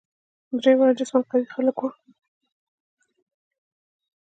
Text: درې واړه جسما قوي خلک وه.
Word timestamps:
درې 0.61 0.73
واړه 0.77 0.93
جسما 0.99 1.21
قوي 1.29 1.47
خلک 1.53 1.77
وه. 1.81 1.89